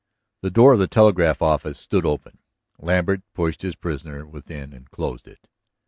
The 0.41 0.49
door 0.49 0.73
of 0.73 0.79
the 0.79 0.87
telegraph 0.87 1.43
office 1.43 1.77
stood 1.77 2.07
open; 2.07 2.39
Lambert 2.79 3.21
pushed 3.35 3.61
his 3.61 3.75
prisoner 3.75 4.25
within 4.25 4.73
and 4.73 4.89
closed 4.89 5.27
it. 5.27 5.47